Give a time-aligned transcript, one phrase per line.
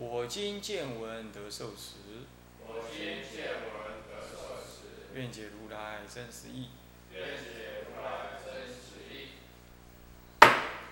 [0.00, 1.96] 我今见闻得受持，
[2.60, 6.68] 我今见闻得受持，愿解如来真实义。
[7.12, 9.28] 愿解如来真实义。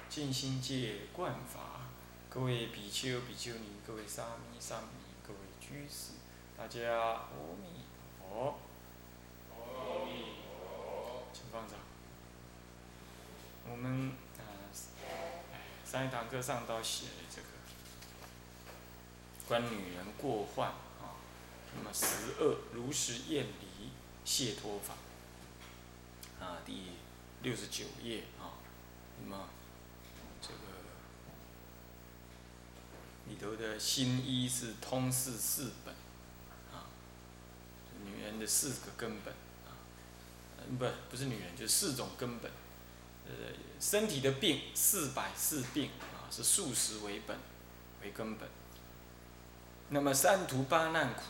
[0.09, 1.83] 静心戒观法，
[2.29, 4.87] 各位比丘、比丘尼，各位沙弥、沙弥，
[5.27, 6.13] 各位居士，
[6.57, 7.29] 大家阿
[7.61, 7.85] 弥
[8.19, 8.59] 陀佛。
[9.55, 10.11] 阿弥
[10.49, 11.29] 陀佛。
[11.33, 11.79] 请放掌。
[13.69, 14.46] 我们啊，
[15.91, 17.47] 上一堂课上到写这个
[19.47, 21.15] 关女人过患啊，
[21.77, 23.91] 那么十恶如实厌离
[24.25, 24.95] 解脱法
[26.45, 26.93] 啊，第
[27.43, 28.59] 六十九页啊，
[29.23, 29.49] 那么
[30.43, 30.55] 这个
[33.29, 35.95] 里头的新一是通四四本
[36.73, 36.91] 啊，
[38.05, 39.33] 女人的四个根本。
[39.65, 39.71] 啊，
[40.77, 42.51] 不，不是女人，就是四种根本。
[43.27, 43.33] 呃，
[43.81, 47.37] 身体的病，四百四病啊，是素食为本，
[48.03, 48.49] 为根本。
[49.89, 51.23] 那么三途八难苦，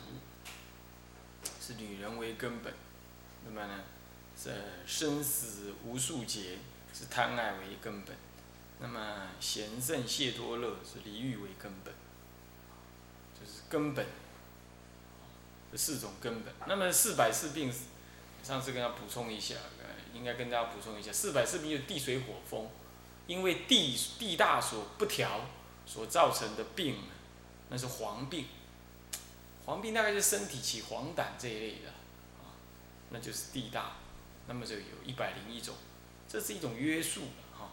[1.60, 2.72] 是女人为根本。
[3.46, 3.84] 那么呢，
[4.38, 4.50] 这
[4.86, 6.58] 生死无数劫，
[6.92, 8.14] 是贪爱为根本。
[8.78, 11.94] 那么贤圣解脱乐，是离欲为根本。
[13.38, 14.06] 就是根本，
[15.72, 16.52] 这四种根本。
[16.66, 17.72] 那么四百四病。
[18.46, 22.70] 上次跟大家补充一下，呃，应该跟大家补充一下，四百四病就是地水火风，
[23.26, 25.40] 因为地地大所不调
[25.84, 26.96] 所造成的病，
[27.70, 28.46] 那是黄病。
[29.64, 31.88] 黄病大概是身体起黄疸这一类的，
[32.38, 32.54] 啊，
[33.10, 33.96] 那就是地大，
[34.46, 35.74] 那么就有一百零一种，
[36.28, 37.70] 这是一种约束哈。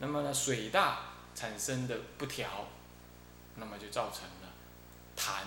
[0.00, 2.68] 那么呢，水大产生的不调，
[3.54, 4.52] 那么就造成了
[5.16, 5.44] 痰，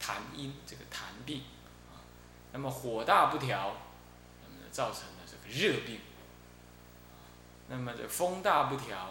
[0.00, 1.42] 痰阴这个痰病。
[2.56, 3.76] 那么火大不调，
[4.40, 6.00] 那么造成了这个热病。
[7.68, 9.10] 那么这风大不调，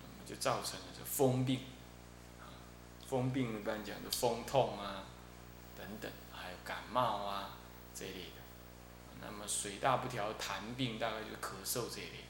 [0.00, 1.60] 那么就造成了这风病。
[3.06, 5.04] 风病一般讲的风痛啊，
[5.76, 7.50] 等等，还有感冒啊
[7.94, 8.42] 这一类的。
[9.20, 12.24] 那么水大不调，痰病大概就是咳嗽这一类。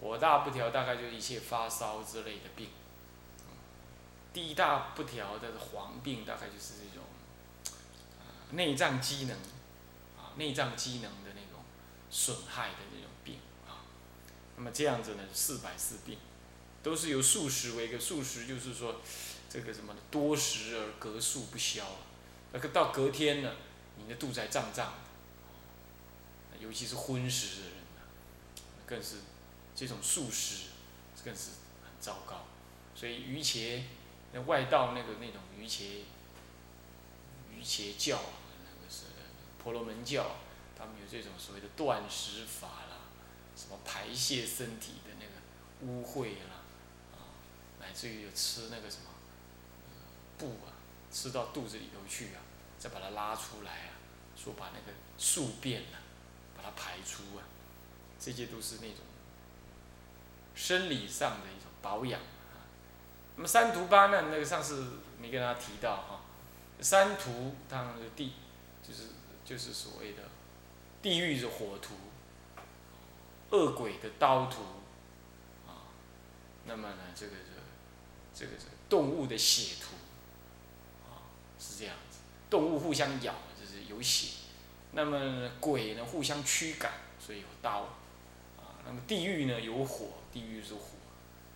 [0.00, 2.70] 火大不调，大概就是一切发烧之类的病。
[4.32, 7.04] 地大不调的黄病，大概就是这种。
[8.52, 9.36] 内脏机能，
[10.18, 11.64] 啊，内脏机能的那种
[12.10, 13.88] 损害的那种病啊，
[14.56, 16.18] 那么这样子呢，四百四病，
[16.82, 19.00] 都是由素食为一个素食，就是说
[19.48, 21.82] 这个什么多食而隔宿不消，
[22.52, 23.52] 那个到隔天呢，
[23.96, 24.92] 你的肚子还胀胀
[26.52, 28.02] 的，尤其是荤食的人呢，
[28.84, 29.16] 更是
[29.74, 30.66] 这种素食
[31.24, 31.52] 更是
[31.82, 32.44] 很糟糕，
[32.94, 33.82] 所以瑜伽
[34.34, 36.04] 那外道那个那种瑜伽
[37.50, 38.20] 瑜伽教。
[39.62, 40.26] 婆罗门教，
[40.76, 43.06] 他们有这种所谓的断食法啦，
[43.54, 46.66] 什么排泄身体的那个污秽啦，
[47.12, 47.30] 啊，
[47.78, 49.04] 乃至于有吃那个什么
[50.36, 50.74] 布啊，
[51.12, 52.42] 吃到肚子里头去啊，
[52.76, 53.94] 再把它拉出来啊，
[54.36, 56.02] 说把那个宿便啊，
[56.56, 57.46] 把它排出啊，
[58.18, 58.98] 这些都是那种
[60.56, 62.66] 生理上的一种保养啊。
[63.36, 66.22] 那么三途八难那个上次没跟大家提到哈，
[66.80, 68.32] 三途当然是地，
[68.82, 69.02] 就是。
[69.52, 70.22] 就是所谓的
[71.02, 71.92] 地狱的火图，
[73.50, 74.62] 恶鬼的刀图，
[75.66, 75.92] 啊，
[76.64, 77.32] 那么呢，这个
[78.34, 79.94] 这个这个动物的血图，
[81.04, 84.28] 啊，是这样子，动物互相咬就是有血，
[84.92, 86.90] 那么鬼呢互相驱赶，
[87.20, 87.80] 所以有刀，
[88.56, 90.80] 啊，那么地狱呢有火，地狱是火，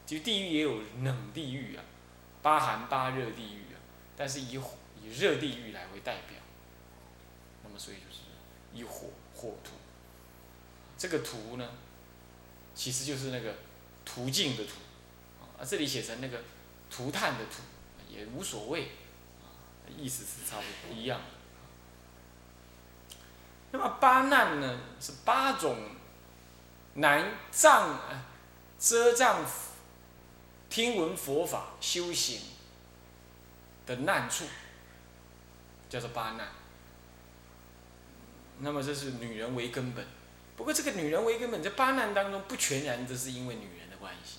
[0.05, 1.83] 其实地狱也有冷地狱啊，
[2.43, 3.81] 八寒八热地狱啊，
[4.15, 4.61] 但是以
[5.01, 6.37] 以热地狱来为代表。
[7.67, 8.23] 那么，所以就是
[8.73, 9.73] 以火火图，
[10.97, 11.69] 这个图呢，
[12.75, 13.55] 其实就是那个
[14.05, 14.73] 途径的图，
[15.59, 16.43] 啊，这里写成那个
[16.91, 17.63] 涂炭的涂，
[18.09, 18.83] 也无所谓，
[19.43, 19.51] 啊，
[19.97, 21.25] 意思是差不多一样的。
[23.73, 25.77] 那么八难呢，是八种
[26.95, 28.25] 难障呃
[28.79, 29.45] 遮障
[30.71, 32.41] 听闻佛法修行
[33.85, 34.45] 的难处，
[35.91, 36.49] 叫做八难。
[38.61, 40.05] 那么这是女人为根本，
[40.57, 44.39] 不过这个女人为根本，在八难当中不全然都是因为女人的关系，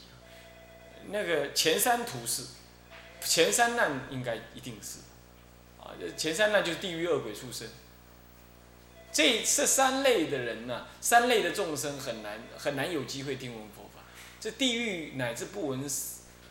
[1.09, 2.43] 那个前三途是，
[3.21, 4.99] 前三难应该一定是，
[5.79, 7.67] 啊，前三难就是地狱恶鬼畜生。
[9.09, 14.01] 这这三类的人呢，三类的众生很难很难有机会听闻佛法。
[14.39, 15.83] 这地狱乃至不闻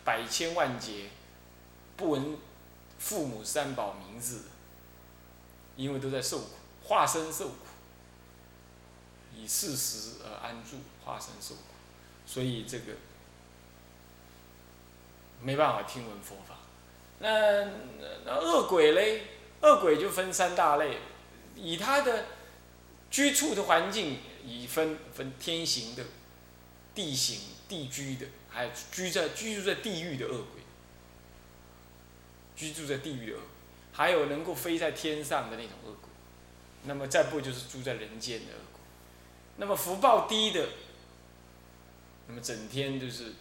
[0.05, 1.11] 百千万劫，
[1.97, 2.37] 不闻
[2.99, 4.45] 父母三宝名字，
[5.77, 6.51] 因为都在受苦，
[6.87, 7.57] 化身受苦，
[9.35, 11.63] 以事实而安住，化身受苦，
[12.27, 12.93] 所以这个
[15.43, 16.57] 没办法听闻佛法。
[17.19, 17.65] 那
[18.25, 19.23] 那恶鬼嘞，
[19.63, 20.99] 恶鬼就分三大类，
[21.55, 22.27] 以他的。
[23.09, 26.05] 居处的环境以分分天行的、
[26.93, 30.61] 地形地居的，还有居在居住在地狱的恶鬼，
[32.57, 33.49] 居住在地狱的恶鬼，
[33.93, 36.06] 还有能够飞在天上的那种恶鬼，
[36.87, 38.53] 那么再不就是住在人间的，
[39.57, 40.69] 那么福报低的，
[42.29, 43.35] 那么整天就是，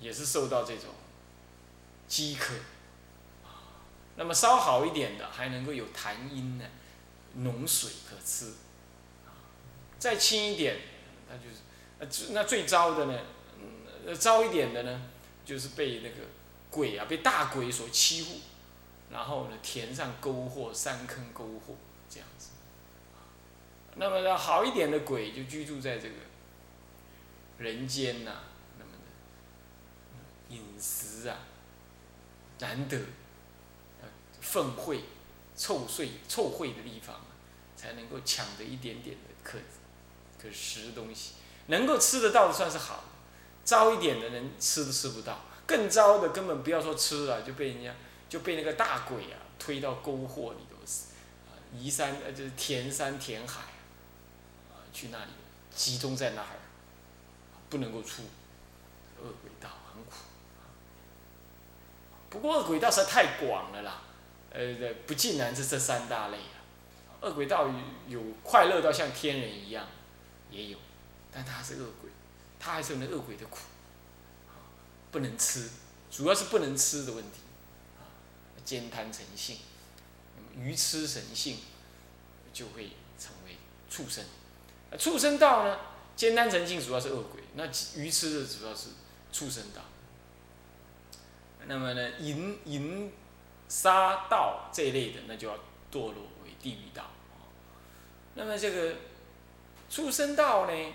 [0.00, 0.86] 也是受到这种
[2.06, 2.54] 饥渴，
[4.16, 6.64] 那么稍好一点的还能够有痰音呢。
[7.34, 8.52] 浓水可吃，
[9.98, 10.80] 再轻一点，
[11.30, 11.62] 那就是
[11.98, 13.18] 呃，那最糟的呢，
[14.06, 15.00] 呃，糟一点的呢，
[15.42, 16.28] 就是被那个
[16.70, 18.34] 鬼啊，被大鬼所欺负，
[19.12, 21.76] 然后呢，填上沟壑，山坑沟壑
[22.08, 22.48] 这样子。
[23.96, 26.14] 那么呢，好一点的鬼就居住在这个
[27.58, 28.32] 人间呐，
[28.78, 31.38] 那么的饮食啊，
[32.58, 32.98] 难得，
[34.40, 35.00] 粪秽。
[35.54, 37.14] 臭秽臭秽的地方，
[37.76, 39.58] 才能够抢得一点点的可
[40.40, 41.34] 可食的东西，
[41.66, 43.02] 能够吃得到的算是好的，
[43.62, 47.94] 糟一点的人吃都吃不到，更糟的根本不要说吃了，就被人家
[48.32, 51.08] 就被那个大鬼啊推到沟壑里头死，
[51.46, 53.60] 啊，移山呃就是填山填海，
[54.70, 55.30] 啊，去那里
[55.74, 56.56] 集中在那儿，
[57.68, 58.22] 不能够出
[59.20, 60.12] 恶鬼道，很苦。
[62.30, 64.00] 不过恶鬼道实在太广了啦。
[64.50, 66.56] 呃，不尽然是这三大类啊。
[67.20, 67.68] 恶鬼道
[68.08, 69.86] 有快乐到像天人一样，
[70.50, 70.78] 也有，
[71.30, 72.10] 但他是恶鬼，
[72.58, 73.58] 他还是有那恶鬼的苦，
[75.10, 75.68] 不能吃，
[76.10, 77.40] 主要是不能吃的问题，
[78.64, 79.58] 奸贪成性，
[80.56, 81.58] 愚痴神性，
[82.52, 83.56] 就会成为
[83.90, 84.24] 畜生。
[84.98, 85.78] 畜生道呢，
[86.16, 87.66] 奸贪成性主要是恶鬼，那
[87.96, 88.88] 愚痴的主要是
[89.32, 89.82] 畜生道。
[91.66, 93.12] 那么呢，淫淫。
[93.68, 95.54] 杀道这一类的，那就要
[95.90, 97.06] 堕落为地狱道。
[98.34, 98.96] 那么这个
[99.88, 100.92] 畜生道呢，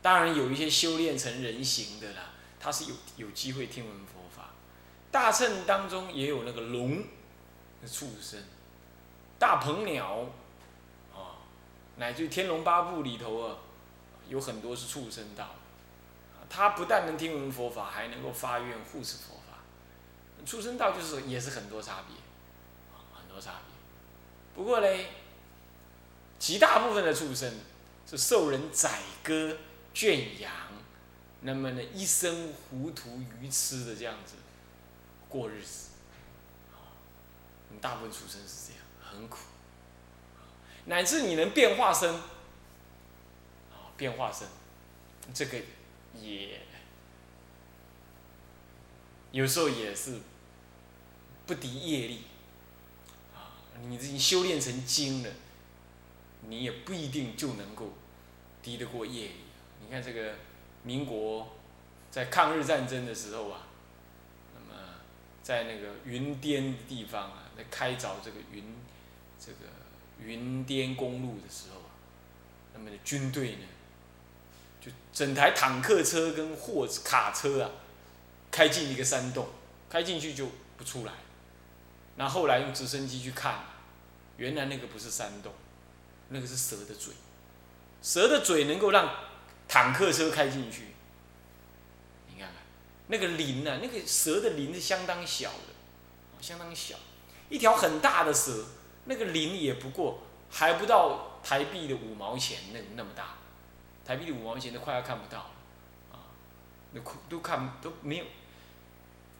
[0.00, 4.50] 当然有一些修炼成人形的啦，他是有有机会听闻佛法。
[5.10, 6.98] 大乘当中也有那个龙
[7.80, 8.42] 的畜生，
[9.38, 10.26] 大鹏鸟，
[11.12, 11.40] 啊，
[11.96, 13.56] 乃至《天龙八部》里头啊，
[14.28, 15.54] 有很多是畜生道。
[16.50, 19.58] 他不但能听闻佛法，还能够发愿护持佛法。
[20.46, 22.16] 畜生道就是也是很多差别，
[23.12, 23.74] 很多差别。
[24.54, 25.10] 不过嘞，
[26.38, 27.52] 极大部分的畜生
[28.08, 29.58] 是受人宰割、
[29.92, 30.50] 圈养，
[31.42, 34.36] 那么呢一生糊涂愚痴的这样子
[35.28, 35.90] 过日子，
[37.70, 39.38] 你，大部分畜生是这样，很苦，
[40.86, 44.46] 乃至你能变化身，啊，变化身，
[45.32, 45.58] 这个
[46.20, 46.60] 也
[49.32, 50.20] 有时候也是。
[51.46, 52.24] 不敌业力，
[53.34, 55.30] 啊，你已经修炼成精了，
[56.42, 57.94] 你也不一定就能够
[58.62, 59.34] 敌得过业力。
[59.80, 60.34] 你看这个
[60.82, 61.56] 民国
[62.10, 63.67] 在抗日战争的时候啊，
[65.48, 68.62] 在那个云巅的地方啊，在开凿这个云
[69.40, 69.60] 这个
[70.22, 71.88] 云巅公路的时候啊，
[72.74, 73.64] 那么的军队呢，
[74.78, 77.70] 就整台坦克车跟货卡车啊，
[78.50, 79.48] 开进一个山洞，
[79.88, 81.12] 开进去就不出来。
[82.16, 83.64] 那后来用直升机去看，
[84.36, 85.54] 原来那个不是山洞，
[86.28, 87.14] 那个是蛇的嘴，
[88.02, 89.10] 蛇的嘴能够让
[89.66, 90.87] 坦克车开进去。
[93.08, 95.74] 那个鳞啊，那个蛇的鳞是相当小的，
[96.40, 96.96] 相当小，
[97.48, 98.64] 一条很大的蛇，
[99.06, 103.36] 那个鳞也不过还不到台币的五毛钱那那么大，
[104.04, 105.50] 台币的五毛钱都快要看不到了，
[106.12, 106.28] 啊，
[106.92, 108.24] 那都看都没有，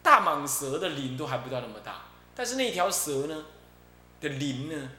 [0.01, 2.05] 大蟒蛇的鳞都还不到那么大。
[2.35, 3.45] 但是那条蛇呢
[4.19, 4.89] 的鳞呢，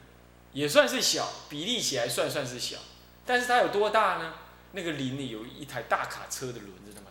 [0.53, 2.77] 也算是小，比例起来算算是小，
[3.25, 4.35] 但是它有多大呢？
[4.73, 7.07] 那个鳞里有一台大卡车的轮子那么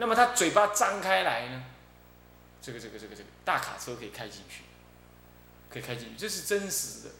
[0.00, 1.64] 那么他嘴巴张开来呢，
[2.62, 4.62] 这个这个这个这个大卡车可以开进去，
[5.68, 7.10] 可以开进去，这是真实的。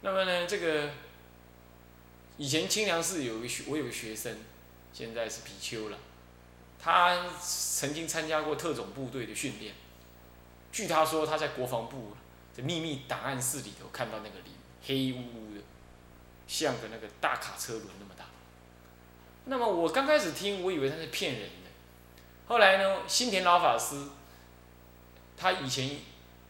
[0.00, 0.90] 那么呢，这个
[2.36, 4.36] 以前清凉寺有一个学，我有个学生，
[4.92, 5.98] 现在是比丘了。
[6.82, 9.72] 他曾经参加过特种部队的训练。
[10.72, 12.16] 据他说，他在国防部
[12.56, 14.52] 的秘密档案室里头看到那个灵，
[14.84, 15.60] 黑乌乌的，
[16.48, 18.24] 像个那个大卡车轮那么大。
[19.44, 21.59] 那么我刚开始听，我以为他是骗人。
[22.50, 23.94] 后来呢，新田老法师，
[25.36, 25.88] 他以前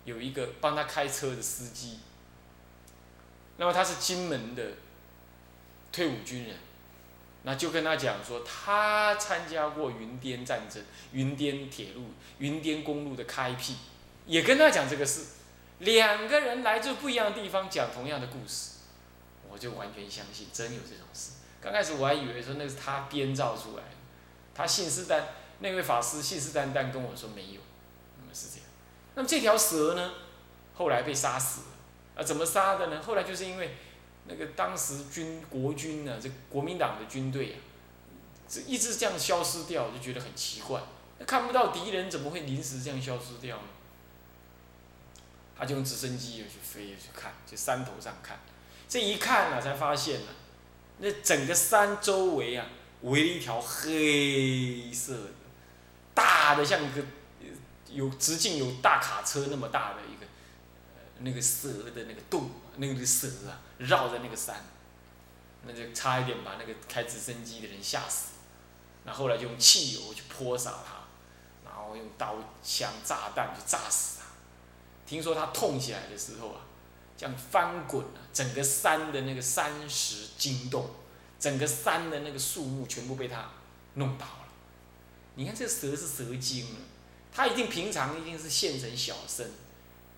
[0.06, 1.98] 有一个帮他开车的司机。
[3.58, 4.62] 那么他是金门的
[5.92, 6.56] 退伍军人，
[7.42, 12.06] 那就跟他讲说，他参加过云滇战争、云滇铁路、
[12.38, 13.76] 云滇公路的开辟，
[14.24, 15.26] 也跟他讲这个事。
[15.80, 18.78] 两个人来自不一样的地方，讲同样的故事，
[19.50, 21.32] 我就完全相信真有这种事。
[21.60, 23.96] 刚开始我还以为说那是他编造出来的，
[24.54, 25.20] 他信誓旦
[25.60, 27.60] 那位法师信誓旦旦跟我说没有，
[28.18, 28.64] 那么是这样。
[29.14, 30.12] 那么这条蛇呢，
[30.74, 31.66] 后来被杀死了。
[32.16, 33.00] 啊，怎么杀的呢？
[33.00, 33.76] 后来就是因为
[34.26, 37.58] 那个当时军国军呢，这国民党的军队啊，
[38.48, 40.80] 这一直这样消失掉，就觉得很奇怪。
[41.18, 43.62] 那看不到敌人，怎么会临时这样消失掉呢？
[45.56, 48.40] 他就用直升机去飞去看，去山头上看。
[48.88, 50.26] 这一看啊，才发现呢，
[50.98, 52.66] 那整个山周围啊，
[53.02, 55.30] 围了一条黑色的、
[56.50, 57.02] 大的像一个
[57.88, 60.26] 有直径有大卡车那么大的一个。
[61.22, 64.56] 那个蛇的那个洞，那个蛇啊，绕在那个山，
[65.66, 68.30] 那就差一点把那个开直升机的人吓死。
[69.04, 70.94] 那后来就用汽油去泼洒他，
[71.62, 74.24] 然后用刀枪炸弹去炸死他。
[75.04, 76.62] 听说他痛起来的时候啊，
[77.18, 80.88] 这样翻滚啊，整个山的那个山石惊动，
[81.38, 83.50] 整个山的那个树木全部被他
[83.92, 84.26] 弄倒。
[85.36, 86.80] 你看这蛇是蛇精了，
[87.32, 89.50] 它一定平常一定是现成小身。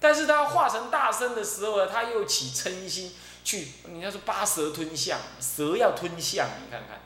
[0.01, 3.13] 但是它化成大身的时候呢，它又起嗔心，
[3.45, 7.01] 去，你要说八蛇吞象，蛇要吞象，你看看，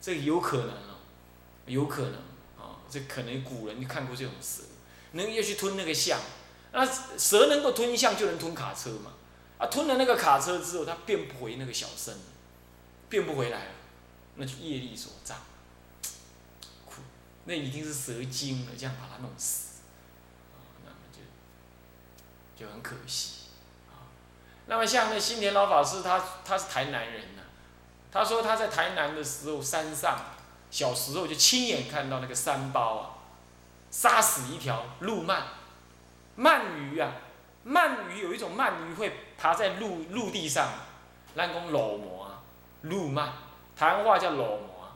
[0.00, 0.98] 这有可能哦，
[1.66, 2.14] 有可能
[2.58, 4.62] 啊，这可能古人就看过这种蛇，
[5.12, 6.18] 能要去吞那个象，
[6.72, 6.84] 那
[7.16, 9.12] 蛇能够吞象就能吞卡车嘛，
[9.58, 12.16] 啊，吞了那个卡车之后，它变不回那个小身，
[13.08, 13.70] 变不回来了，
[14.34, 15.38] 那就业力所障，
[17.50, 19.68] 那已经是蛇精了，这样把它弄死。
[22.56, 23.46] 就很可惜，
[23.88, 24.04] 啊，
[24.66, 27.40] 那么像那新田老法师，他他是台南人呐，
[28.12, 30.18] 他说他在台南的时候，山上
[30.70, 33.16] 小时候就亲眼看到那个山包啊，
[33.90, 35.40] 杀死一条鹿鳗，
[36.36, 37.14] 鳗鱼啊，
[37.66, 40.68] 鳗鱼有一种鳗鱼会爬在陆陆地上，
[41.36, 42.42] 南宫裸模啊，
[42.82, 43.30] 鹿鳗，
[43.74, 44.92] 台湾话叫裸模，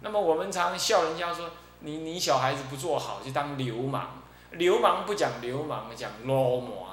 [0.00, 1.48] 那么我们常笑人家说，
[1.80, 4.22] 你你小孩子不做好就当流氓。
[4.52, 6.88] 流氓不讲流氓，讲老魔，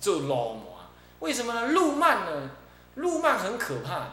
[0.00, 0.80] 做老魔。
[1.20, 1.68] 为什么呢？
[1.68, 2.50] 路漫呢？
[2.96, 4.12] 路漫很可怕的。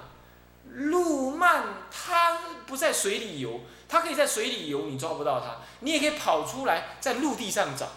[0.69, 5.55] 路漫它不在水里游，它可以在水里游，你抓不到它。
[5.79, 7.87] 你也可以跑出来在陆地上找。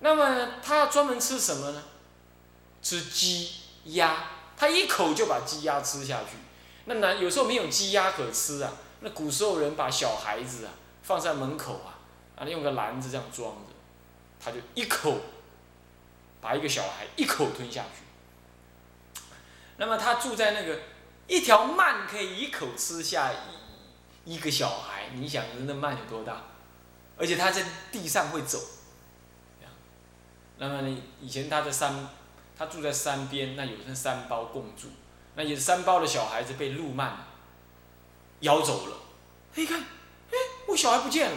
[0.00, 1.82] 那么它专门吃什么呢？
[2.82, 3.50] 吃鸡
[3.84, 4.24] 鸭，
[4.56, 6.36] 它一口就把鸡鸭吃下去。
[6.84, 8.72] 那难有时候没有鸡鸭可吃啊。
[9.00, 10.72] 那古时候人把小孩子啊
[11.08, 11.96] 放在门口啊，
[12.36, 13.72] 啊用个篮子这样装着。
[14.38, 15.18] 他就一口
[16.38, 19.22] 把一个小孩一口吞下去。
[19.78, 20.78] 那么他住在那个
[21.26, 26.42] 一条鳗可以一口吃下一一个小孩，你想那鳗有多大？
[27.16, 28.60] 而且他在地上会走。
[30.58, 32.06] 那么呢，以前他在山，
[32.54, 34.88] 他住在山边，那有那山包共住，
[35.36, 37.12] 那有山包的小孩子被路鳗
[38.40, 38.96] 咬走了。
[39.54, 39.82] 他一看，
[40.88, 41.36] 小孩不见了。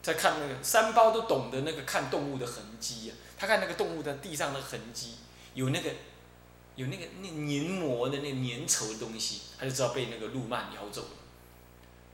[0.00, 5.16] 在看那个三包都懂得那个看动物的痕迹呀，他看那个动物的地上的痕迹，
[5.54, 5.90] 有那个
[6.76, 11.08] 有那个那黏膜的那粘稠的东西，他就知道被那个鹿曼咬走了。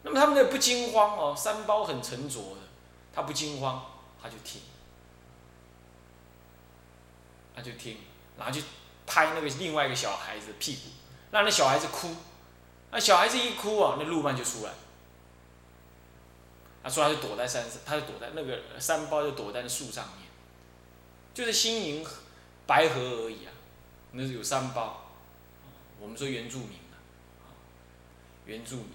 [0.03, 2.63] 那么他们那不惊慌哦，三包很沉着的，
[3.15, 3.85] 他不惊慌，
[4.21, 4.63] 他就听，
[7.55, 7.99] 他就听，
[8.39, 8.63] 然后就
[9.07, 10.89] 拍那个另外一个小孩子屁股，
[11.31, 12.17] 让那小孩子哭，
[12.91, 14.73] 那小孩子一哭啊，那鹿曼就出来。
[16.85, 20.29] 他说他就躲在山上，他就躲在那个山包，就躲在那树上面，
[21.33, 22.07] 就是新营
[22.67, 23.51] 白河而已啊，
[24.13, 25.11] 那是有山包，
[25.99, 27.01] 我们说原住民啊，
[28.45, 28.91] 原住民，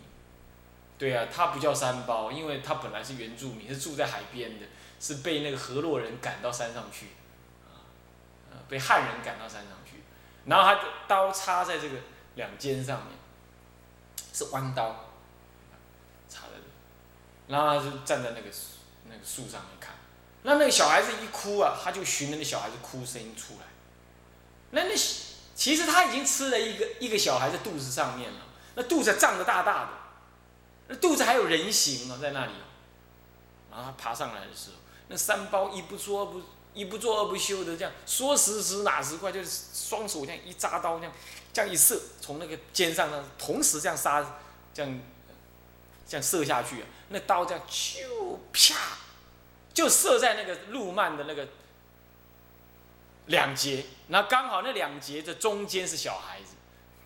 [0.99, 4.67] 对啊，他不叫山包，因为他本来是原住民，是住在海边的，
[4.99, 7.07] 是被那个河洛人赶到山上去，
[8.67, 10.03] 被汉人赶到山上去，
[10.45, 11.95] 然后他刀插在这个
[12.35, 13.17] 两肩上面，
[14.31, 15.08] 是弯刀。
[17.49, 18.47] 然后他就站在那个
[19.09, 19.95] 那个树上面看，
[20.43, 23.65] 那那个小孩子一哭啊，他就寻着那小孩子哭声音出来。
[24.71, 24.95] 那那
[25.55, 28.39] 其实他已经吃了一个一个小孩在肚子上面了，
[28.75, 29.89] 那肚子胀得大大的，
[30.87, 32.51] 那肚子还有人形哦，在那里。
[33.71, 34.77] 然后他爬上来的时候，
[35.09, 36.41] 那三包一不做不
[36.73, 41.13] 一不做二不休的这样说时迟哪时快，就是双手这样一扎刀这样
[41.51, 44.37] 这样一射，从那个肩上呢同时这样杀，
[44.73, 44.99] 这样
[46.09, 48.97] 这样射下去啊，那刀这样就啪，
[49.71, 51.47] 就射在那个路曼的那个
[53.27, 56.55] 两节，然后刚好那两节的中间是小孩子，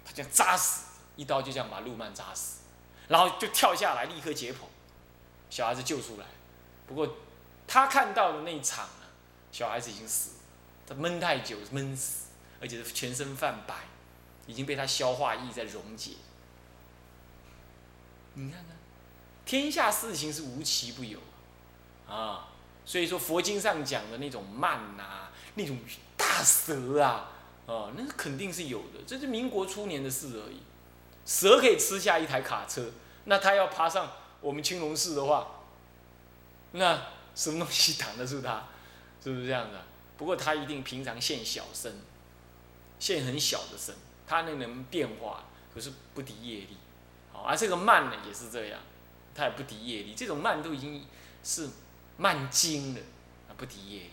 [0.05, 0.85] 他这样扎死，
[1.17, 2.61] 一刀就这样把路曼扎死，
[3.09, 4.59] 然后就跳下来立刻解剖，
[5.49, 6.25] 小孩子救出来。
[6.87, 7.17] 不过，
[7.67, 9.05] 他看到的那一场呢，
[9.51, 10.31] 小孩子已经死，
[10.87, 12.27] 他闷太久闷死，
[12.61, 13.75] 而且是全身泛白，
[14.47, 16.11] 已经被他消化液在溶解。
[18.35, 18.75] 你看看，
[19.45, 21.19] 天下事情是无奇不有
[22.07, 22.47] 啊，
[22.85, 25.77] 所以说佛经上讲的那种慢呐，那种
[26.15, 27.29] 大蛇啊，
[27.65, 30.61] 哦，那肯定是有的，这是民国初年的事而已。
[31.25, 32.91] 蛇可以吃下一台卡车，
[33.25, 35.47] 那他要爬上我们青龙寺的话。
[36.71, 37.01] 那
[37.35, 38.63] 什么东西挡得住他？
[39.23, 39.81] 是不是这样的？
[40.17, 42.01] 不过他一定平常现小身，
[42.99, 43.95] 现很小的身，
[44.27, 46.77] 他那能变化，可是不敌业力。
[47.31, 48.79] 好，而这个慢呢也是这样，
[49.35, 50.13] 他也不敌业力。
[50.15, 51.05] 这种慢都已经
[51.43, 51.69] 是
[52.17, 53.01] 慢精了，
[53.49, 54.09] 啊，不敌业力。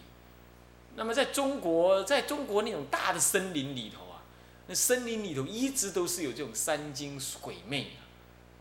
[0.97, 4.23] 那么在中国，在中国那种大的森林里头啊，
[4.67, 8.03] 那森林里头一直都是有这种山精鬼魅啊。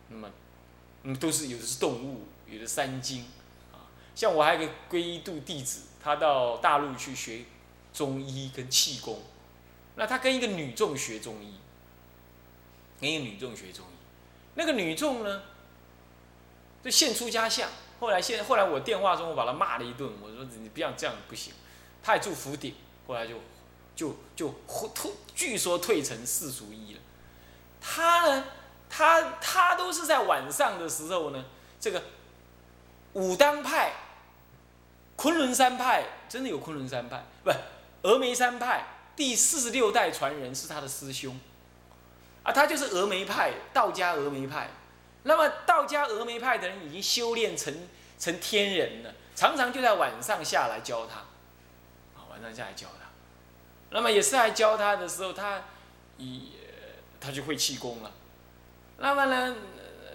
[0.10, 0.30] 那么，
[1.04, 3.26] 嗯都是有的是动物，有的山精
[3.72, 3.90] 啊。
[4.16, 7.42] 像我还有个皈依度弟子，他到大陆去学
[7.94, 9.22] 中医跟气功，
[9.96, 11.56] 那他跟一个女众学中医，
[13.02, 13.96] 跟一个女众学中医，
[14.56, 15.42] 那个女众呢，
[16.84, 17.70] 就现出家相。
[18.00, 21.54] 后来现后来我电话中我把他骂了一顿，我说你不要这样不行。
[22.02, 22.74] 他也住福鼎，
[23.08, 23.36] 后来就
[23.96, 24.54] 就就
[24.96, 27.00] 退，据说退成世俗医了。
[27.82, 28.46] 他呢，
[28.90, 31.46] 他他都是在晚上的时候呢，
[31.80, 32.04] 这个
[33.14, 33.94] 武当派。
[35.22, 37.52] 昆仑山派真的有昆仑山派，不，
[38.08, 38.86] 峨眉山派
[39.18, 41.38] 第四十六代传人是他的师兄，
[42.42, 44.70] 啊，他就是峨眉派，道家峨眉派。
[45.24, 47.74] 那么道家峨眉派的人已经修炼成
[48.18, 51.20] 成天人了，常常就在晚上下来教他，
[52.20, 53.08] 啊，晚上下来教他。
[53.92, 55.64] 那么也是来教他的时候，他
[56.18, 56.42] 也
[57.20, 58.12] 他就会气功了。
[58.98, 59.56] 那么呢，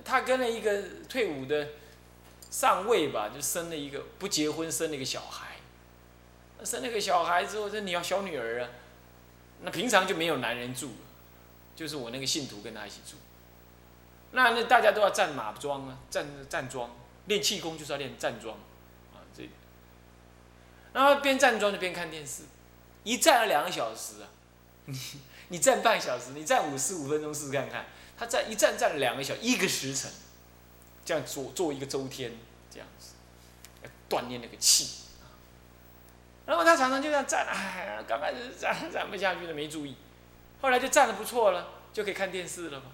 [0.05, 1.69] 他跟了一个退伍的。
[2.51, 5.57] 上尉吧，就生了一个不结婚生了一个小孩，
[6.63, 8.69] 生了个小孩之后，这你要小女儿啊，
[9.63, 10.95] 那平常就没有男人住了，
[11.75, 13.17] 就是我那个信徒跟他一起住，
[14.35, 16.91] 那那大家都要站马桩啊，站站桩，
[17.27, 18.57] 练气功就是要练站桩，
[19.13, 19.49] 啊这，
[20.93, 22.43] 然后边站桩就边看电视，
[23.03, 24.29] 一站了两个小时啊，
[24.85, 24.99] 你
[25.49, 27.87] 你站半小时，你站五十五分钟试试看看，
[28.19, 30.11] 他站一站站了两个小时一个时辰。
[31.07, 32.33] 这样做做一个周天，
[32.71, 33.13] 这样子，
[34.09, 35.03] 锻炼那个气。
[36.47, 39.97] 然后他常常就这样站，哎，刚开始站站不下去了，没注意，
[40.63, 42.87] 后来就站的不错了，就可以看电视了嘛。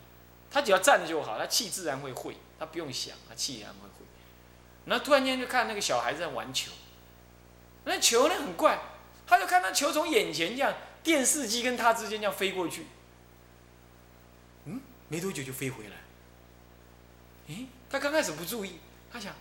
[0.51, 4.05] 他只要站着就好，他气自然会会，他不用想，他气自然会会。
[4.87, 6.73] 然后突然间就看那个小孩子在玩球，
[7.85, 8.79] 那球呢很怪，
[9.27, 12.87] 他就看那球从眼前这样，电视机跟他之间这样飞过去，
[14.65, 15.97] 嗯，没多久就飞回来，
[17.49, 17.67] 诶。
[17.93, 18.79] 他刚开始不注意，
[19.13, 19.35] 他想，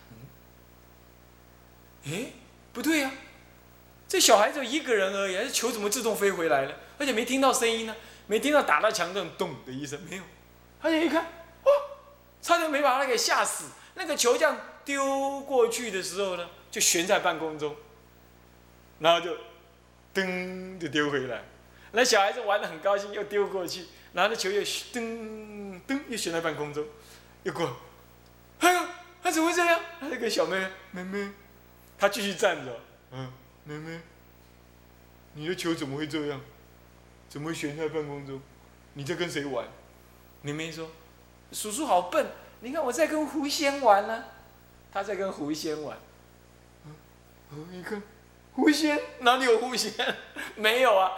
[2.04, 2.32] 嗯，哎，
[2.72, 3.12] 不对呀，
[4.08, 6.74] 这小孩子一个人而已，这球怎么自动飞回来了？
[6.98, 7.94] 而且没听到声音呢，
[8.26, 10.24] 没听到打到墙上咚的一声，没有。
[10.80, 11.72] 他就一看，哇，
[12.40, 13.66] 差点没把他给吓死。
[13.94, 17.76] 那个球这样丢过去的时候呢，就悬在半空中，
[18.98, 19.36] 然后就
[20.14, 21.42] 噔就丢回来。
[21.92, 26.86] 那小孩子玩的很高兴，又丢过去，然后那球又噔噔又悬在半空中，
[27.42, 27.76] 又过。
[28.60, 28.88] 哎呀，
[29.22, 29.80] 他怎么会这样？
[30.00, 31.30] 他那个小妹妹妹，
[31.98, 32.80] 他继续站着。
[33.12, 33.32] 嗯，
[33.64, 34.00] 妹妹，
[35.34, 36.40] 你的球怎么会这样？
[37.28, 38.40] 怎么会悬在半空中？
[38.94, 39.66] 你在跟谁玩？
[40.42, 40.88] 妹妹说
[41.52, 42.26] ：“叔叔好笨，
[42.60, 44.24] 你看我在跟狐仙玩呢。”
[44.92, 45.96] 他在跟狐仙玩。
[47.52, 48.02] 嗯，你看，
[48.54, 49.92] 狐仙哪里有狐仙？
[50.56, 51.16] 没有啊，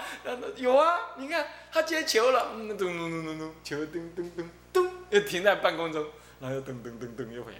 [0.56, 6.06] 有啊，你看他接球了，咚咚咚咚咚，球咚咚咚咚，又停在半空中。
[6.40, 7.58] 然后又噔噔噔噔又回来，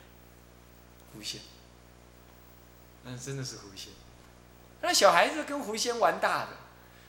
[1.14, 1.40] 狐仙，
[3.05, 3.92] 那真的是狐仙。
[4.81, 6.48] 那小孩子跟狐仙玩大的，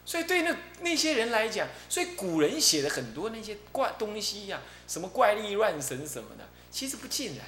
[0.05, 7.45] 所以对那那些人来讲，所以古人写的很多那些怪东西呀，什么怪力乱神什么的，其实不尽然。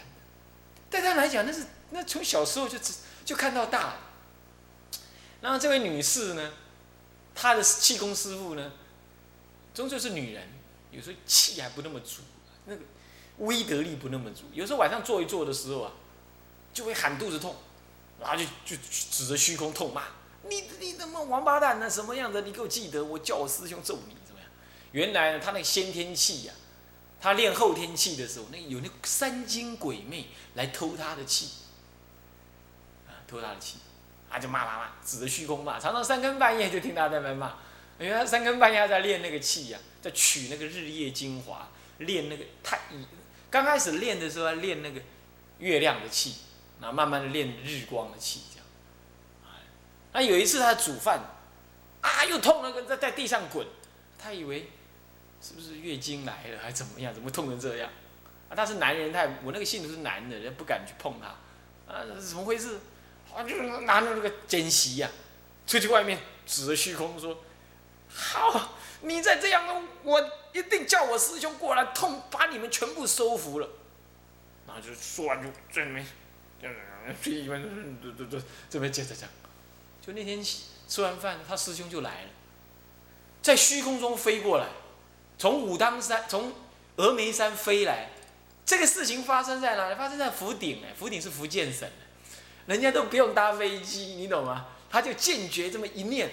[0.90, 2.78] 对他来讲，那是那从小时候就
[3.24, 3.98] 就看到大。
[5.42, 6.54] 然后这位女士呢，
[7.34, 8.72] 她的气功师傅呢，
[9.74, 10.48] 终究是女人，
[10.92, 12.22] 有时候气还不那么足，
[12.66, 12.82] 那个。
[13.40, 14.44] 威德力不那么足。
[14.54, 15.92] 有时候晚上坐一坐的时候啊，
[16.74, 17.54] 就会喊肚子痛，
[18.18, 20.04] 然后就就指着虚空痛骂
[20.50, 21.90] ：“你你他妈王八蛋呢？
[21.90, 22.42] 什么样的？
[22.42, 24.50] 你给我记得，我叫我师兄揍你怎么样？”
[24.92, 26.54] 原来呢，他那个先天气呀，
[27.20, 31.50] 他练后天气的时候，那有那三精鬼魅来偷他的气，
[33.08, 33.78] 啊，偷他的气，
[34.30, 37.56] 他就骂骂骂，指着虚空骂，常常三更半夜就听他在那骂。
[37.98, 42.82] 因为他三更半夜在练那个气呀，在取那个日夜精华，练那个太，
[43.50, 45.00] 刚开始练的时候练那个
[45.60, 46.36] 月亮的气，
[46.82, 48.42] 然后慢慢的练日光的气，
[50.16, 51.20] 那有一次他煮饭，
[52.00, 53.68] 啊，又痛了，跟在在地上滚，
[54.18, 54.72] 他以为
[55.42, 57.14] 是不是月经来了，还怎么样？
[57.14, 57.90] 怎么痛成这样？
[58.48, 62.80] 啊，他是男人，他我那个信徒是男的，人不敢去碰他，啊，怎么回事？
[63.36, 65.10] 啊，就拿着那个尖席呀，
[65.68, 67.44] 出去外面指着虚空说。
[68.08, 73.68] 好，你再这样，我一定叫我师兄过来，痛把你们全部收服了。
[74.66, 76.06] 然后就说完就在那边，
[76.62, 76.70] 这
[77.50, 79.30] 边这这这这边接着讲。
[80.06, 80.44] 就那天
[80.88, 82.30] 吃完饭，他师兄就来了，
[83.42, 84.68] 在虚空中飞过来，
[85.38, 86.54] 从武当山从
[86.98, 88.10] 峨眉山飞来。
[88.66, 89.96] 这个事情发生在哪里？
[89.96, 91.88] 发生在福鼎哎，福鼎是福建省
[92.66, 94.66] 人家都不用搭飞机，你懂吗？
[94.90, 96.30] 他就坚决这么一念。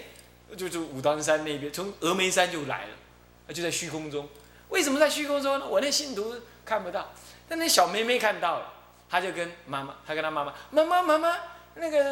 [0.55, 4.29] 就就武当山那边，从峨眉山就来了，就在虚空中。
[4.69, 5.67] 为什么在虚空中呢？
[5.67, 7.11] 我那信徒看不到，
[7.49, 8.71] 但那小妹妹看到了，
[9.09, 11.37] 她就跟妈妈，她跟她妈妈，妈妈妈妈，
[11.75, 12.03] 那个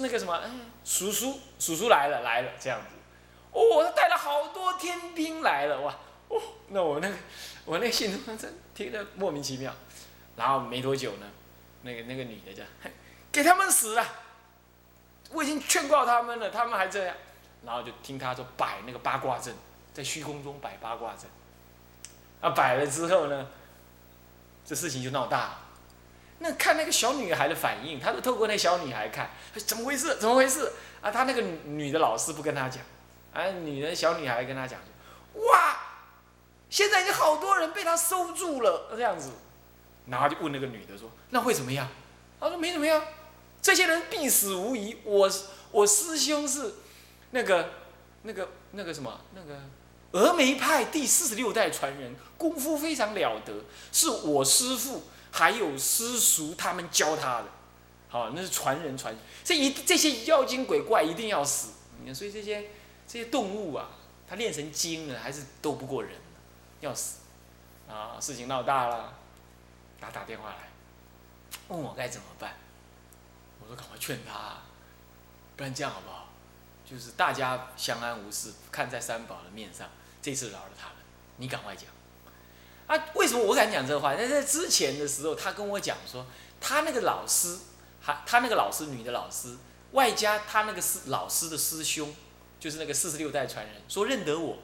[0.00, 0.40] 那个什么，
[0.84, 2.96] 叔叔叔叔来了来了这样子。
[3.52, 5.94] 哦，他带了好多天兵来了哇！
[6.28, 7.14] 哦，那我那个
[7.64, 9.72] 我那个信徒真听得莫名其妙。
[10.36, 11.26] 然后没多久呢，
[11.82, 12.62] 那个那个女的就，
[13.30, 14.04] 给他们死了。
[15.30, 17.14] 我已经劝告他们了，他们还这样。
[17.64, 19.54] 然后就听他说摆那个八卦阵，
[19.92, 21.30] 在虚空中摆八卦阵。
[22.40, 23.46] 啊，摆了之后呢，
[24.66, 25.58] 这事情就闹大了。
[26.38, 30.16] 那看那个小女孩的反应，他都透过那小女孩看，怎么回事？
[30.16, 30.72] 怎么回事？
[31.00, 32.82] 啊，他那个女的老师不跟他讲，
[33.32, 34.80] 啊，女人小女孩跟他讲
[35.34, 35.76] 哇，
[36.68, 39.30] 现在已经好多人被他收住了，这样子。
[40.06, 41.88] 然后就问那个女的说，那会怎么样？
[42.38, 43.02] 他说没怎么样，
[43.62, 44.98] 这些人必死无疑。
[45.04, 45.30] 我
[45.70, 46.74] 我师兄是。
[47.30, 47.68] 那个、
[48.22, 49.58] 那个、那个什么，那个
[50.12, 53.52] 峨眉派第四十六代传人，功夫非常了得，
[53.90, 55.02] 是我师父
[55.36, 57.46] 还有师叔他们教他的，
[58.08, 59.12] 好，那是传人传。
[59.42, 62.70] 这一这些妖精鬼怪一定要死，你看，所以这些
[63.04, 63.88] 这些动物啊，
[64.28, 66.12] 它练成精了，还是斗不过人，
[66.78, 67.16] 要死
[67.88, 68.16] 啊！
[68.20, 69.18] 事情闹大了，
[70.00, 70.70] 他打电话来，
[71.66, 72.54] 问我该怎么办，
[73.60, 74.58] 我说赶快劝他，
[75.56, 76.28] 不然这样好不好？
[76.88, 79.90] 就是大家相安无事，看在三宝的面上，
[80.22, 80.96] 这次饶了他们。
[81.38, 81.86] 你赶快讲。
[82.86, 84.14] 啊，为什么我敢讲这话？
[84.14, 86.26] 那在之前的时候，他跟我讲说，
[86.60, 87.58] 他那个老师，
[88.00, 89.56] 还他那个老师女的老师，
[89.92, 92.14] 外加他那个师老师的师兄，
[92.60, 94.58] 就是那个四十六代传人，说认得我，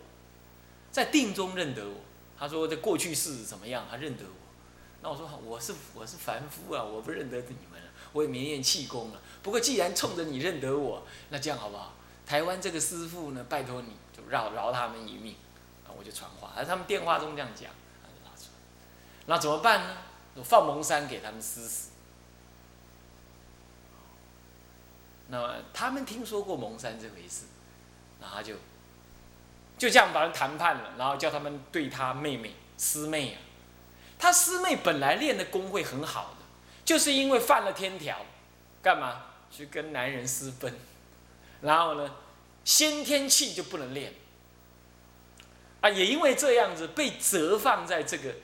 [0.93, 1.95] 在定中认得我。
[2.39, 4.31] 他说这过去是怎么样，他认得我。
[5.03, 7.81] 那我说我是我是凡夫啊，我不认得你们，
[8.13, 9.21] 我也没练气功了。
[9.43, 11.95] 不过既然冲着你认得我，那这样好不好？
[12.27, 15.35] 台湾这个师傅呢，拜托你就饶饶他们一命，
[15.87, 17.71] 啊，我就传话，而他们电话中这样讲，
[19.31, 19.97] 那怎么办呢？
[20.35, 21.91] 我放蒙山给他们施死。
[25.29, 27.45] 那么他们听说过蒙山这回事，
[28.21, 28.55] 然后就
[29.79, 33.39] 就这样把人谈判了，然后叫他们对他妹妹师妹啊，
[34.19, 36.45] 他师妹本来练的功会很好的，
[36.85, 38.27] 就是因为犯了天条，
[38.83, 40.75] 干嘛去跟男人私奔？
[41.61, 42.17] 然后呢，
[42.65, 44.13] 先天气就不能练，
[45.83, 48.35] 啊，也因为这样子被折放在这个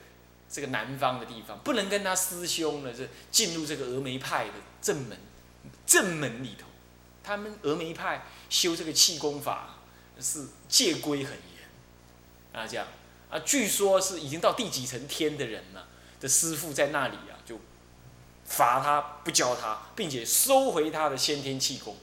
[0.48, 5.18] 这个南方的地方，不能跟他师兄呢，是进入这个峨眉派的正门
[5.86, 6.66] 正门里头。
[7.22, 9.80] 他们峨眉派修这个气功法
[10.20, 11.68] 是戒规很严，
[12.52, 12.86] 啊，这样
[13.28, 15.88] 啊，据说是已经到第几层天的人了
[16.20, 17.60] 的师傅在那里啊，就
[18.44, 21.96] 罚他不教他，并且收回他的先天气功。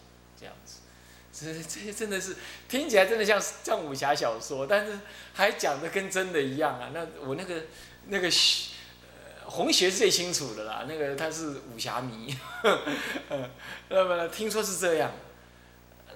[1.35, 2.35] 这 这些真的是
[2.69, 4.99] 听起来真的像像武侠小说，但是
[5.33, 6.91] 还讲的跟真的一样啊！
[6.93, 7.63] 那我那个
[8.07, 12.37] 那个呃红鞋是最清楚的啦，那个他是武侠迷，
[13.89, 15.11] 那么听说是这样。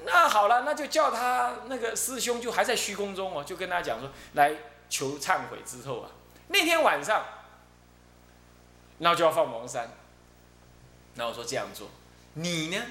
[0.06, 4.54] 那好了，那就叫他那个师兄就还在虚空中哦，就跟他讲说来
[4.90, 6.12] 求忏悔之后啊，
[6.48, 7.26] 那天晚上，
[9.00, 9.90] 那就要放王山。
[11.16, 11.90] 那我说这样做，
[12.34, 12.82] 你呢？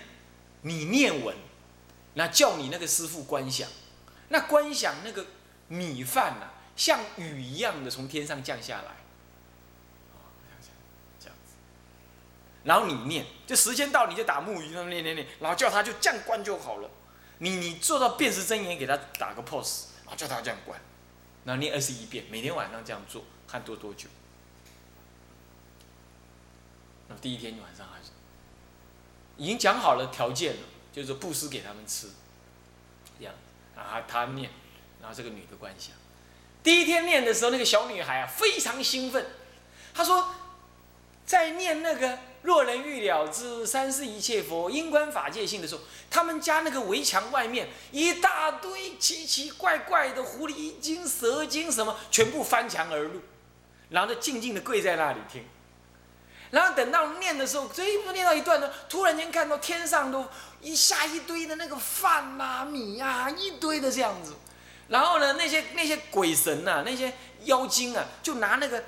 [0.63, 1.35] 你念文。
[2.19, 3.69] 那叫你那个师傅观想，
[4.31, 5.27] 那观想那个
[5.69, 8.97] 米饭呐，像雨一样的从天上降下来，
[11.19, 11.55] 这样子
[12.65, 16.91] 然后你念，就时间到你就打木鱼，念念念，然后叫他就这样关就好了。
[17.39, 20.81] 你你做到辨识真言，给他打个 pose，然后叫他这样关，
[21.45, 24.09] 然后念二十一遍，每天晚上这样做，看多多久。
[27.09, 28.11] 那第一天晚上还是
[29.37, 30.63] 已经讲好了条件了，
[30.93, 32.09] 就是布施给他们吃，
[33.19, 33.35] 这样，
[33.75, 34.51] 然后他念，
[35.01, 35.95] 然后这个女的观想。
[36.67, 39.25] 第一天念的时候，那个小女孩啊非常兴奋，
[39.95, 40.35] 她说，
[41.25, 53.21] 在念那个“若人欲了知三世一切佛因观法界性”的时候，他们家那个围墙外面一大堆奇奇怪怪的狐狸精、蛇精什么，全部翻墙而入，
[53.91, 55.45] 然后就静静的跪在那里听。
[56.51, 60.27] 然后等到念的时候，这一步念到一段呢，突然间看到天上都
[60.61, 64.35] 一下一堆的那个饭啊、米啊，一堆的这样子。
[64.89, 67.13] 然后呢，那些那些鬼神呐，那些
[67.45, 68.85] 妖精啊，就拿那个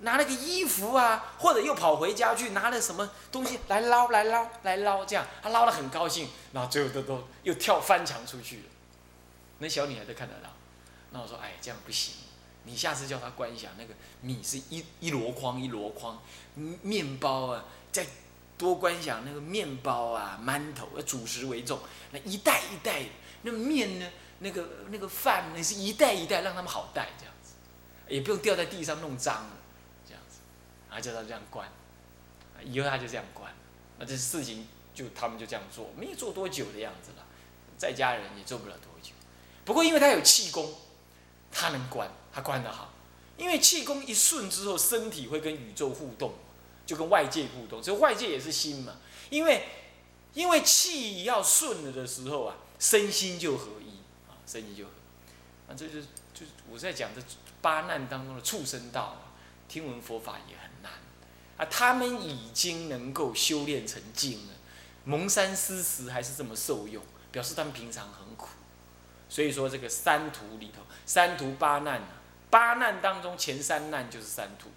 [0.00, 8.62] 拿那个衣服啊，或者又跑回家去拿了什么东西来捞来捞来捞，这样他捞得很高兴，然后最后都都又跳翻墙出去了。
[9.58, 10.48] 那小女孩都看得到，
[11.10, 12.14] 那我说哎，这样不行，
[12.64, 16.20] 你下次叫他观想那个米是一一箩筐一箩筐，
[16.82, 18.06] 面包啊再
[18.56, 21.80] 多观想那个面包啊馒头主食为重，
[22.12, 23.02] 那一袋一袋，
[23.42, 24.08] 那面呢？
[24.42, 27.54] 那个那个饭呢是一袋一袋让他们好带这样子，
[28.08, 29.50] 也不用掉在地上弄脏了，
[30.06, 30.40] 这样子，
[30.90, 31.68] 然后叫他这样关，
[32.64, 33.54] 以后他就这样关，
[33.98, 37.24] 那这事情就他们就这样做，没有做多久的样子了，
[37.78, 39.12] 在家人也做不了多久，
[39.64, 40.74] 不过因为他有气功，
[41.52, 42.92] 他能关，他关得好，
[43.36, 46.34] 因为气功一顺之后，身体会跟宇宙互动，
[46.84, 48.96] 就跟外界互动，所以外界也是心嘛，
[49.30, 49.66] 因为
[50.34, 53.81] 因为气要顺了的时候啊，身心就合一。
[54.52, 57.22] 生意就，啊，这就是就是我在讲这
[57.62, 59.16] 八难当中的畜生道，
[59.66, 60.92] 听闻佛法也很难，
[61.56, 64.52] 啊，他们已经能够修炼成精了，
[65.04, 68.48] 蒙山施食还是这么受用，表示他们平常很苦，
[69.30, 72.02] 所以说这个三途里头，三途八难，
[72.50, 74.68] 八难当中前三难就是三途，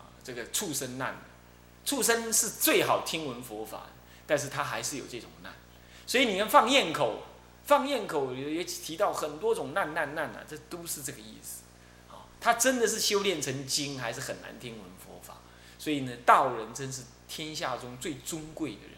[0.00, 1.16] 啊，这个畜生难，
[1.84, 3.86] 畜生是最好听闻佛法，
[4.28, 5.52] 但是他还是有这种难，
[6.06, 7.24] 所以你们放焰口。
[7.64, 11.62] 放焰口也提到很多种难难难啊，这都是这个意思。
[12.10, 15.38] 啊，他真的是修炼成精，还是很难听闻佛法。
[15.78, 18.91] 所以呢，道人真是天下中最尊贵的人。